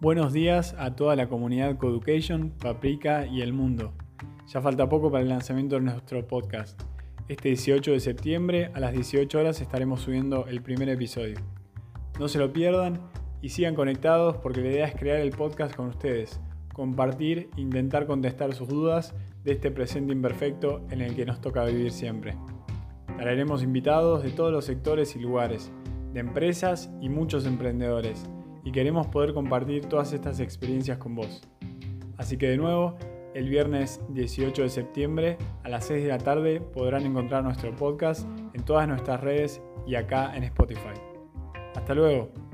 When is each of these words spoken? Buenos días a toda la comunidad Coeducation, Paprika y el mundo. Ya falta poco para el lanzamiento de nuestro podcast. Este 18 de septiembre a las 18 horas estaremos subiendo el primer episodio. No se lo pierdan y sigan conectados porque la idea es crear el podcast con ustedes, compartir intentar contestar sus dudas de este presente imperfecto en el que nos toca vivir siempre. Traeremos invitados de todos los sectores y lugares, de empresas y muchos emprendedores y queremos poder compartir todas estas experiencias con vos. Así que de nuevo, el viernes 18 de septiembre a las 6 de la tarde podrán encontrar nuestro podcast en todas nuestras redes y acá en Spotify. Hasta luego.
Buenos 0.00 0.32
días 0.32 0.76
a 0.78 0.94
toda 0.94 1.16
la 1.16 1.28
comunidad 1.28 1.76
Coeducation, 1.76 2.50
Paprika 2.50 3.26
y 3.26 3.42
el 3.42 3.52
mundo. 3.52 3.94
Ya 4.46 4.60
falta 4.60 4.88
poco 4.88 5.10
para 5.10 5.24
el 5.24 5.28
lanzamiento 5.28 5.74
de 5.74 5.80
nuestro 5.80 6.24
podcast. 6.24 6.80
Este 7.26 7.48
18 7.48 7.90
de 7.90 7.98
septiembre 7.98 8.70
a 8.74 8.78
las 8.78 8.92
18 8.92 9.36
horas 9.36 9.60
estaremos 9.60 10.02
subiendo 10.02 10.46
el 10.46 10.62
primer 10.62 10.88
episodio. 10.88 11.40
No 12.20 12.28
se 12.28 12.38
lo 12.38 12.52
pierdan 12.52 13.00
y 13.42 13.48
sigan 13.48 13.74
conectados 13.74 14.36
porque 14.36 14.60
la 14.60 14.68
idea 14.68 14.86
es 14.86 14.94
crear 14.94 15.18
el 15.18 15.32
podcast 15.32 15.74
con 15.74 15.88
ustedes, 15.88 16.40
compartir 16.72 17.50
intentar 17.56 18.06
contestar 18.06 18.54
sus 18.54 18.68
dudas 18.68 19.16
de 19.42 19.50
este 19.50 19.72
presente 19.72 20.12
imperfecto 20.12 20.80
en 20.90 21.00
el 21.00 21.16
que 21.16 21.26
nos 21.26 21.40
toca 21.40 21.64
vivir 21.64 21.90
siempre. 21.90 22.36
Traeremos 23.16 23.64
invitados 23.64 24.22
de 24.22 24.30
todos 24.30 24.52
los 24.52 24.64
sectores 24.64 25.16
y 25.16 25.18
lugares, 25.18 25.72
de 26.12 26.20
empresas 26.20 26.88
y 27.00 27.08
muchos 27.08 27.46
emprendedores 27.46 28.28
y 28.68 28.70
queremos 28.70 29.06
poder 29.06 29.32
compartir 29.32 29.86
todas 29.86 30.12
estas 30.12 30.40
experiencias 30.40 30.98
con 30.98 31.14
vos. 31.14 31.40
Así 32.18 32.36
que 32.36 32.50
de 32.50 32.58
nuevo, 32.58 32.98
el 33.32 33.48
viernes 33.48 33.98
18 34.10 34.60
de 34.60 34.68
septiembre 34.68 35.38
a 35.64 35.70
las 35.70 35.86
6 35.86 36.02
de 36.02 36.10
la 36.10 36.18
tarde 36.18 36.60
podrán 36.60 37.06
encontrar 37.06 37.42
nuestro 37.42 37.74
podcast 37.74 38.28
en 38.52 38.62
todas 38.66 38.86
nuestras 38.86 39.22
redes 39.22 39.62
y 39.86 39.94
acá 39.94 40.36
en 40.36 40.44
Spotify. 40.44 41.00
Hasta 41.74 41.94
luego. 41.94 42.47